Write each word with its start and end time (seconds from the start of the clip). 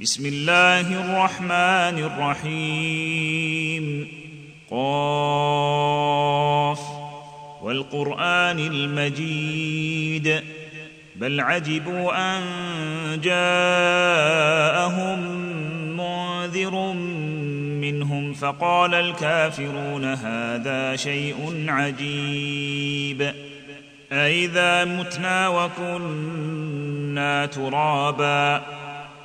بسم 0.00 0.26
الله 0.26 0.80
الرحمن 0.80 2.02
الرحيم. 2.42 4.08
قاف. 4.70 6.80
والقرآن 7.62 8.58
المجيد. 8.58 10.40
بل 11.16 11.40
عجبوا 11.40 12.12
أن 12.16 12.42
جاءهم 13.20 15.18
منذر 15.96 16.92
منهم 17.82 18.34
فقال 18.34 18.94
الكافرون 18.94 20.04
هذا 20.04 20.96
شيء 20.96 21.66
عجيب. 21.68 23.32
أإذا 24.12 24.84
متنا 24.84 25.48
وكنا 25.48 27.46
ترابا 27.46 28.87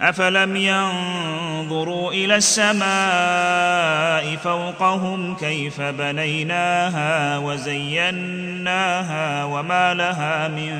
أفلم 0.00 0.56
ينظروا 0.56 2.12
إلى 2.12 2.36
السماء 2.36 4.36
فوقهم 4.36 5.34
كيف 5.34 5.80
بنيناها 5.80 7.38
وزيناها 7.38 9.44
وما 9.44 9.94
لها 9.94 10.48
من 10.48 10.74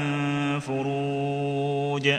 فروج 0.61 2.11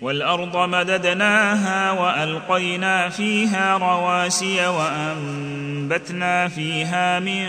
والأرض 0.00 0.56
مددناها 0.56 1.92
وألقينا 1.92 3.08
فيها 3.08 3.76
رواسي 3.76 4.66
وأنبتنا 4.66 6.48
فيها 6.48 7.20
من 7.20 7.46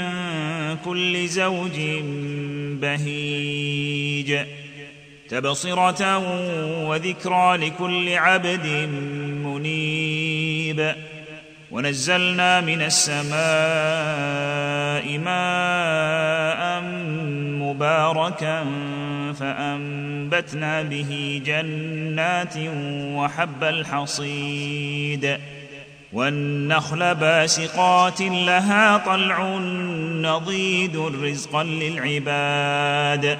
كل 0.86 1.28
زوج 1.28 1.80
بهيج 2.82 4.38
تبصرة 5.30 6.18
وذكرى 6.88 7.58
لكل 7.58 8.14
عبد 8.14 8.68
منيب. 9.46 10.96
ونزلنا 11.72 12.62
من 12.62 12.82
السماء 12.82 13.38
ماء 15.18 16.82
مباركا 17.62 18.66
فأنبتنا 19.40 20.82
به 20.82 21.42
جنات 21.46 22.54
وحب 23.16 23.64
الحصيد. 23.64 25.38
والنخل 26.14 27.16
باسقات 27.16 28.22
لها 28.22 28.98
طلع 28.98 29.58
نضيد 30.22 30.98
رزقا 30.98 31.64
للعباد. 31.64 33.40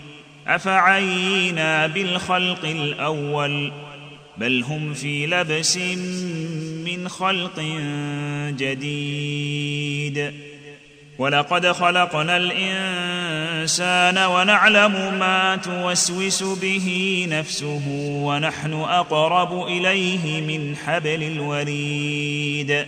أفعينا 0.55 1.87
بالخلق 1.87 2.65
الأول 2.65 3.71
بل 4.37 4.63
هم 4.63 4.93
في 4.93 5.27
لبس 5.27 5.77
من 6.85 7.09
خلق 7.09 7.59
جديد. 8.57 10.33
ولقد 11.17 11.71
خلقنا 11.71 12.37
الإنسان 12.37 14.17
ونعلم 14.17 14.91
ما 15.19 15.55
توسوس 15.55 16.43
به 16.43 17.27
نفسه 17.29 17.81
ونحن 18.23 18.73
أقرب 18.73 19.67
إليه 19.67 20.41
من 20.41 20.75
حبل 20.75 21.23
الوريد. 21.23 22.85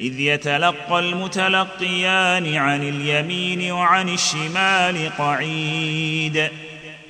إذ 0.00 0.20
يتلقى 0.20 0.98
المتلقيان 0.98 2.54
عن 2.54 2.88
اليمين 2.88 3.72
وعن 3.72 4.08
الشمال 4.08 5.10
قعيد. 5.18 6.48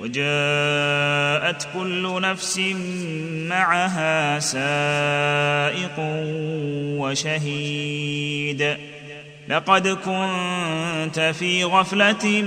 وجاءت 0.00 1.68
كل 1.74 2.22
نفس 2.22 2.60
معها 3.48 4.38
سائق 4.38 5.98
وشهيد. 6.98 8.76
لقد 9.48 9.88
كنت 9.88 11.34
في 11.38 11.64
غفلة 11.64 12.42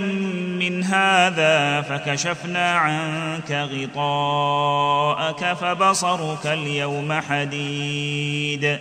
من 0.60 0.84
هذا 0.84 1.82
فكشفنا 1.82 2.72
عنك 2.72 3.52
غطاءك 3.52 5.54
فبصرك 5.54 6.46
اليوم 6.46 7.14
حديد. 7.14 8.78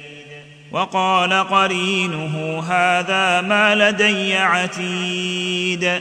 وقال 0.72 1.32
قرينه 1.32 2.64
هذا 2.68 3.40
ما 3.40 3.74
لدي 3.74 4.36
عتيد. 4.36 6.00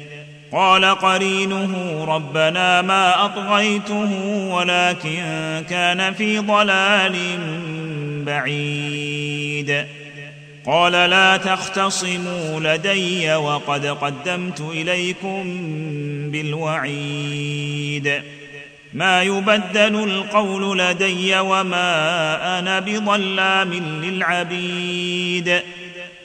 قال 0.51 0.85
قرينه 0.85 2.05
ربنا 2.05 2.81
ما 2.81 3.25
أطغيته 3.25 4.11
ولكن 4.51 5.23
كان 5.69 6.13
في 6.13 6.39
ضلال 6.39 7.15
بعيد. 8.25 9.85
قال 10.65 10.91
لا 10.91 11.37
تختصموا 11.37 12.59
لدي 12.59 13.35
وقد 13.35 13.85
قدمت 13.85 14.61
إليكم 14.61 15.43
بالوعيد. 16.31 18.21
ما 18.93 19.23
يبدل 19.23 20.03
القول 20.03 20.79
لدي 20.79 21.39
وما 21.39 22.59
أنا 22.59 22.79
بظلام 22.79 23.73
للعبيد. 24.03 25.61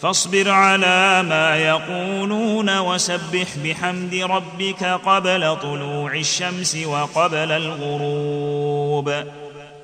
فاصبر 0.00 0.50
على 0.50 1.22
ما 1.22 1.56
يقولون 1.56 2.78
وسبح 2.78 3.46
بحمد 3.64 4.14
ربك 4.14 4.84
قبل 4.84 5.56
طلوع 5.56 6.14
الشمس 6.14 6.76
وقبل 6.76 7.52
الغروب. 7.52 9.14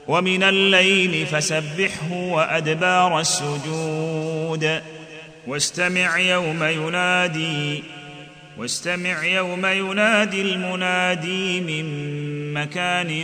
ومن 0.08 0.42
الليل 0.42 1.26
فسبحه 1.26 2.12
وأدبار 2.12 3.20
السجود. 3.20 4.82
واستمع 5.46 6.18
يوم 6.18 6.64
ينادي 6.64 7.84
واستمع 8.58 9.24
يوم 9.24 9.66
ينادي 9.66 10.40
المنادي 10.42 11.60
من 11.60 11.84
مكان 12.54 13.22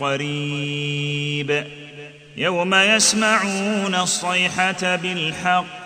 قريب. 0.00 1.66
يوم 2.36 2.74
يسمعون 2.74 3.94
الصيحة 3.94 4.96
بالحق 4.96 5.85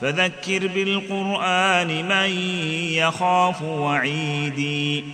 فذكر 0.00 0.66
بالقرآن 0.66 2.08
من 2.08 2.30
يخاف 2.92 3.62
وعيدي. 3.62 5.04